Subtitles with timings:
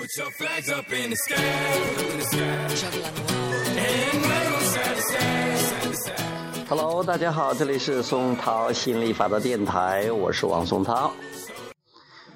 [0.00, 1.36] Put your flags up in the sky,
[3.76, 4.96] And we will side
[5.82, 6.66] to side.
[6.70, 11.12] Hello，大家好，这里是松涛心理法则电台，我是王松涛。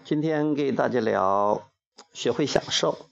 [0.05, 1.71] 今天给大家聊
[2.13, 3.07] 学会享受。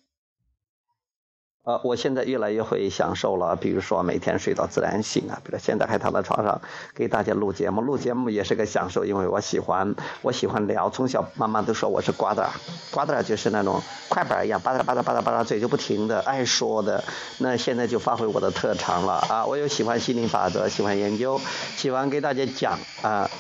[1.64, 6.60] 呃，我现在越来越会享受了，比如说每天睡到自然醒啊，比如现在还躺在床上
[6.92, 10.90] 给大家录节目，录节目也是个享受，因为我喜欢，我喜欢聊。
[10.90, 12.50] 从小妈妈都说我是瓜子儿，
[12.90, 17.04] 瓜子儿就是那种快板一样，巴拉巴拉巴拉巴拉嘴就不停的爱说的。
[17.38, 19.46] 那现在就发挥我的特长了啊！
[19.46, 21.40] 我又喜欢心灵法则，喜欢研究，
[21.76, 23.30] 喜欢给大家讲啊。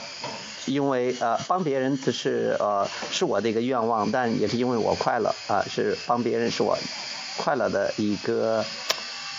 [0.66, 6.78] 因为呃，帮别人只是呃是我的一个愿望，但也是因为我快乐啊，是帮别人是我。
[7.36, 8.64] 快乐的一个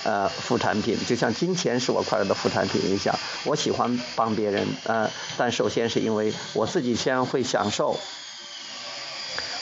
[0.03, 3.17] 呃副产品，就像金钱是我快乐的副产品一样。
[3.45, 7.99] 我喜欢帮别人，呃，但首先是因为我自己先会享受。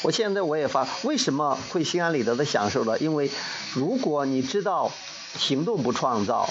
[0.01, 2.97] 我现在我也发，为什么会心安理得的享受了？
[2.99, 3.29] 因为
[3.73, 4.91] 如果你知道
[5.37, 6.49] 行动不创造。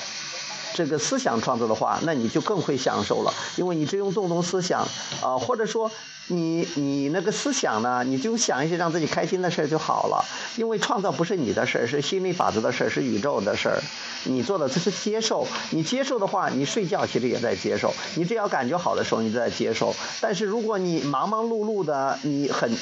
[0.75, 4.87] 这个思想创造的话，那你就更会享受了，因为你只用动动思想，
[5.23, 5.91] 啊，或者说
[6.29, 10.25] 你你那个思想呢，你就想一些让自己开心的事儿就好了。
[10.57, 13.83] 因为创造不是你的事儿，是心理法则的事儿，是宇宙的事儿。
[14.25, 17.93] 你做的这是接受，你接受的话，你睡觉其实也在接受。
[18.17, 19.95] 你只要感觉好的时候，你就在接受。
[20.21, 22.77] 但是如果你忙忙碌碌的，你很。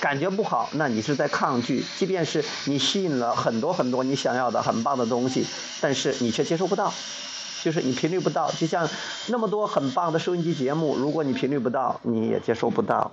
[0.00, 1.84] 感觉不好，那你是在抗拒。
[1.96, 5.46] 即便是你吸引了很多很多你想要的很棒的东西，
[5.80, 6.92] 但是你却接收不到，
[7.62, 8.50] 就是你频率不到。
[8.52, 8.88] 就像
[9.28, 13.12] 那么多很棒的收音机节目，如果你频率不到，你也接收不到。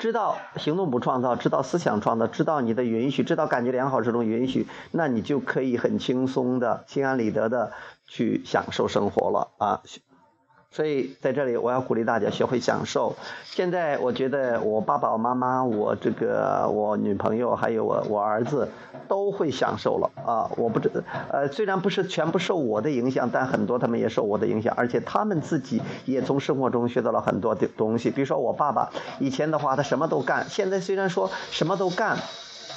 [0.00, 7.72] 知道行动不创造，知道思想创造，知道你的允许，知道感觉良好这种允许，那你就可以很轻松的、心安理得的
[8.06, 9.82] 去享受生活了啊。
[10.74, 13.14] 所以在这里，我要鼓励大家学会享受。
[13.44, 18.68] 现在我觉得我爸爸妈妈、我这个我女朋友还有我我儿子
[19.06, 20.50] 都会享受了啊！
[20.56, 20.90] 我不知
[21.30, 28.10] 呃，虽然不是全部受我的影响，但很多他们也受我的影响，而且他们自己也从生活中学到了很多的东西。
[28.10, 28.90] 比如说我爸爸
[29.20, 32.18] 以前的话，他什么都干，现在虽然说什么都干，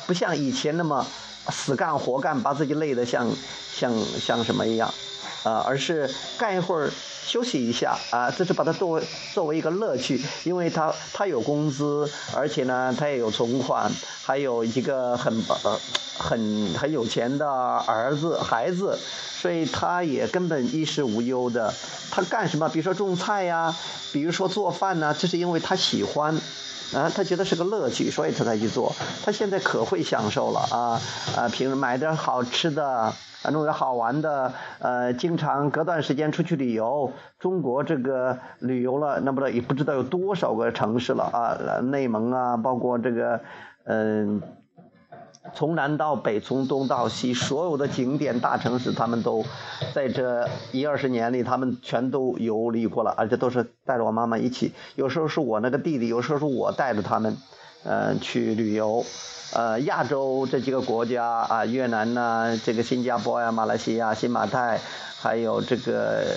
[0.05, 1.03] 不像以前那么
[1.49, 3.27] 死干活干，把自己累得像
[3.71, 4.87] 像像什么一样。
[5.47, 6.91] 啊，而是干一会儿
[7.25, 9.03] 休息一下啊，这是把它作为
[9.33, 13.89] 作为一个乐趣，因为他他有工资，而且呢他也有存款，
[14.25, 15.41] 还有一个很
[16.17, 18.99] 很很有钱的儿子孩子，
[19.39, 21.73] 所以他也根本衣食无忧的。
[22.11, 22.67] 他干什么？
[22.67, 23.73] 比如说种菜呀，
[24.11, 26.35] 比如说做饭呢，这是因为他喜欢，
[26.93, 28.93] 啊，他觉得是个乐趣，所以他才去做。
[29.23, 31.01] 他现在可会享受了啊
[31.35, 33.13] 啊，平时买点好吃的。
[33.43, 37.13] 啊，弄点好玩的，呃，经常隔段时间出去旅游。
[37.39, 43.39] 中国这个旅游了，那不道也不知道有多少个城市了啊，内蒙啊，包括这个，
[43.83, 44.41] 嗯，
[45.55, 49.45] 从南到北，从东到西，所有的景点大城市，他们都
[49.93, 54.73] 在这一二十年里，他们全都游历过了，而且都是带着我妈妈一起。
[54.95, 57.37] 有时候是我那个弟弟，有时候是我带着他们，
[57.83, 59.05] 嗯，去旅游。
[59.53, 64.79] 呃，亚洲这几个国家啊，越南呐，这个新加坡呀，马来西亚、新马泰，
[65.21, 66.35] 还有这个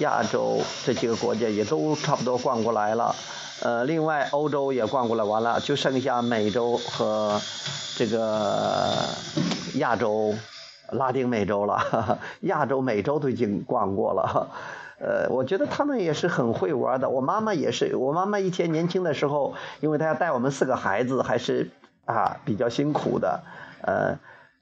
[0.00, 3.14] 亚洲这几个国家也都差不多逛过来了。
[3.64, 7.40] 呃，另外欧洲也逛过了完了，就剩下美洲和
[7.96, 8.92] 这个
[9.76, 10.34] 亚洲、
[10.92, 12.18] 拉丁美洲了。
[12.42, 14.48] 亚洲、美洲都已经逛过了。
[15.00, 17.08] 呃，我觉得他们也是很会玩的。
[17.08, 21.70] 我妈妈也是，我妈妈以前年轻的时候，因为她要带我们四个孩子，还是。
[22.06, 23.40] 啊，比较辛苦的，
[23.80, 24.18] 呃，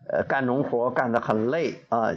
[0.06, 2.12] 呃，干农活干得很累啊，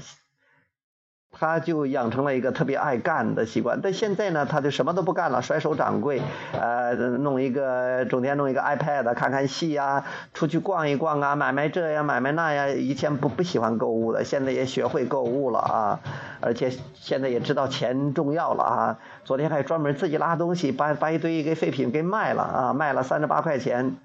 [1.40, 3.80] 他就养成了一个特别爱干的习惯。
[3.82, 6.22] 但现在呢，他就什么都不干了，甩手掌柜，
[6.54, 12.70] 呃，弄一个，整天弄一个 iPad，看看戏啊，出去逛一逛啊，买卖这呀，买卖那呀。
[12.70, 16.00] 以前不不喜欢购物的，现在也学会购物了啊，
[16.42, 19.00] 而且现在也知道钱重要了啊。
[19.24, 23.98] 昨天还专门自己拉东西，把把一堆给废品给卖了啊，卖了三十八块钱。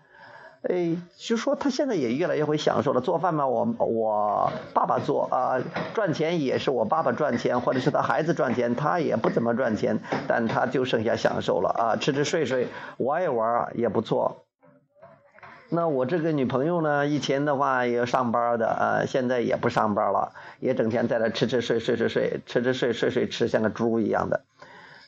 [0.63, 3.01] 哎，就说他现在也越来越会享受了。
[3.01, 5.59] 做饭嘛，我我爸爸做啊，
[5.95, 12.69] 赚钱也是我爸爸赚钱，或者是他孩子赚钱，他也不怎么赚钱，但他就剩下享受了啊，吃吃睡睡，
[12.99, 14.45] 玩一玩也不错。
[15.71, 24.43] 那我这个女朋友呢，以前的话也上班的啊，现在也不上班了，也整天在那吃吃睡睡睡睡，吃吃睡睡睡吃，像个猪一样的，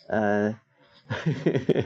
[0.08, 0.54] 嗯。
[1.08, 1.84] 嘿嘿嘿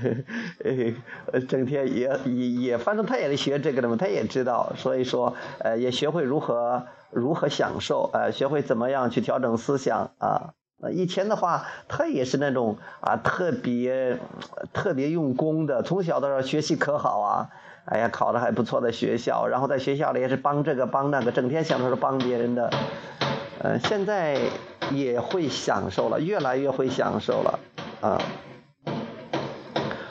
[0.00, 0.24] 嘿
[0.62, 0.94] 嘿嘿，
[1.32, 10.54] 呃，整天也也也，反正他也是学这个的嘛，他也知道，所以说，呃，也学会如何如何享受，呃，学会怎么样去调整思想啊。
[10.92, 14.18] 以前的话，他也是那种啊，特别
[14.72, 17.50] 特别用功的，从小的时候学习可好啊，
[17.84, 22.70] 哎呀，考的还不错的学校，然后在学校里也是帮这个帮那个，整天想着是帮别人的。
[23.60, 24.38] 呃，现在
[24.92, 27.58] 也会享受了，越来越会享受了，
[28.00, 28.22] 啊。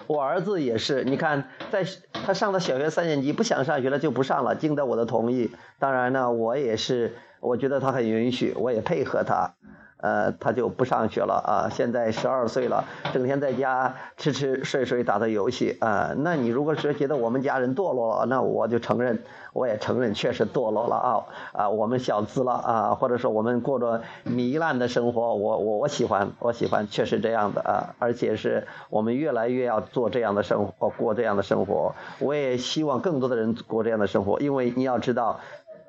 [0.07, 5.51] 我儿子也是，你看，在他上了小学三年级，不想上学了就不上了，经得我的同意。
[5.79, 9.56] 当然呢，我也是，我觉得他很允许，我也配合他。
[9.97, 11.69] 呃，他就不上学了啊！
[11.71, 16.13] 现在十二岁了，整天在家吃吃睡睡打打游戏啊。
[16.17, 19.23] 那你如果是觉得我们家人堕落了，那我就承认，
[19.53, 21.69] 我也承认确实堕落了啊啊！
[21.69, 31.95] 我们小资了啊，或者说我们过着糜烂的生活，我我我喜欢，我喜欢，确实这样的啊，而且是我们越来越要做这样的生活，过这样的生活。
[32.19, 35.39] 我也希望更多的人过这样的生活，因为你要知道。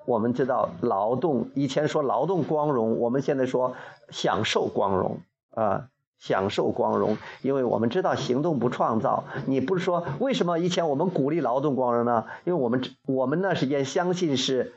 [0.09, 3.75] 我们知道劳动，以前说劳动光荣，我们现在说
[4.09, 5.21] 享受光荣
[5.55, 5.89] 啊，
[6.19, 9.25] 享受光荣，因为我们知道行动不创造。
[9.45, 12.25] 你不是说为什么以前我们鼓励劳动光荣呢？
[12.47, 14.73] 因为我们我们那时间相信是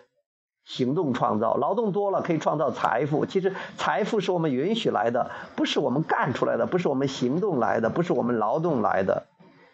[0.66, 3.25] 行动创造，劳动多了可以创造财富。
[3.25, 9.28] 其实财富是我们允许来的，不是我们干出来的，不是我们行动来的，不是我们劳动来的。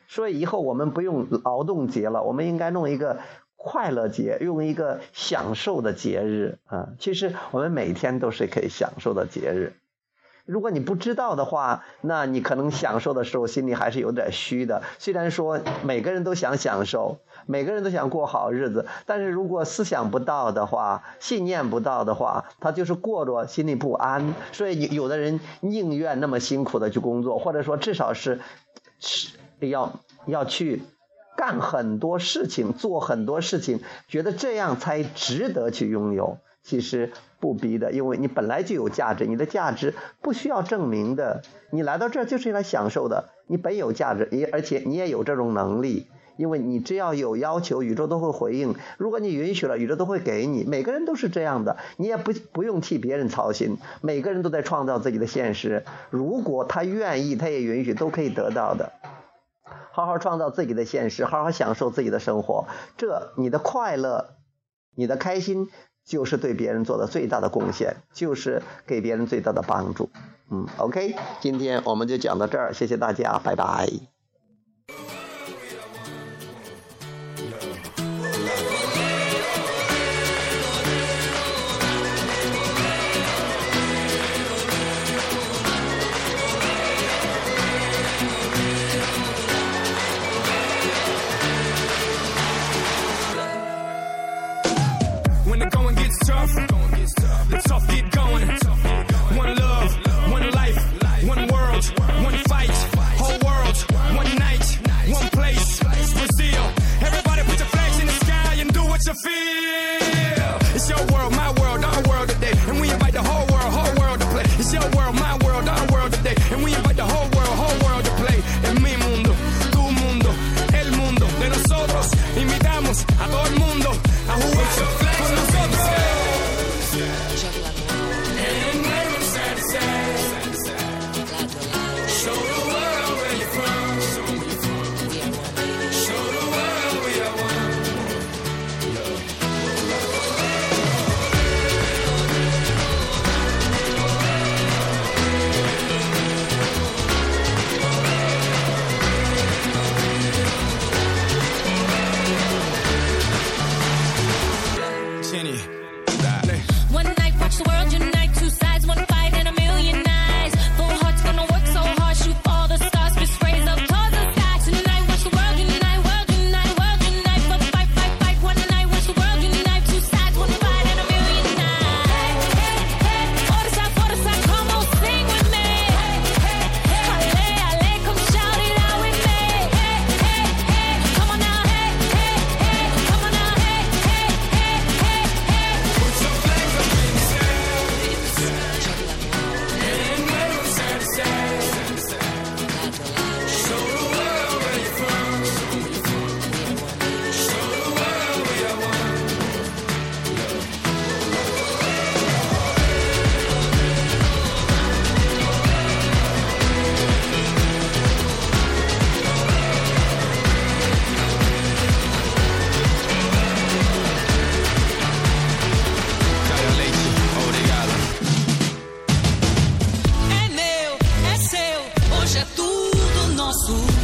[0.07, 3.17] 所以以后我们不用劳动节了，我们应该弄一个。
[3.67, 6.87] 快乐节，用一个享受的节日啊！
[6.99, 9.73] 其实我们每天都是可以享受的节日。
[10.45, 14.83] 如果你不知道的话，那你可能享受的时候心里还是有点虚的。
[14.99, 24.33] 虽然说每个人都想享受，每个人都想过好日子，但是如果思想不到的话，信念不到的话，他就是过着心里不安。
[24.53, 28.39] 所以有的人宁愿那么辛苦的去工作，或者说至少是
[28.99, 30.83] 是要要去。
[31.37, 33.79] 干很多事情，做很多事情，
[34.09, 36.39] 觉得这样才值得去拥有。
[36.63, 41.43] 其实不逼的，因为你本来就有价值，你的价值不需要证明的。
[41.69, 46.07] 你来到这儿就是来享受的，你本有价值，也而且你也有这种能力。
[46.35, 48.75] 因为你只要有要求，宇宙都会回应。
[48.99, 50.63] 如果你允许了，宇宙都会给你。
[50.65, 53.77] 每个人都是这样的，你也不不用替别人操心。
[54.01, 55.83] 每个人都在创造自己的现实。
[56.11, 58.91] 如果他愿意，他也允许，都可以得到的。
[59.97, 62.67] 好好创造自己的现实，好好享受自己的生活，
[62.97, 64.35] 这你的快乐，
[64.93, 65.71] 你的开心，
[66.05, 70.11] 就是对别人做的最大的贡献，就是给别人最大的帮助。
[70.51, 73.89] 嗯，OK，今天我们就讲到这儿，谢谢大家，拜拜。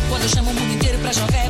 [0.09, 1.42] Quando eu chamo o mundo inteiro pra jogar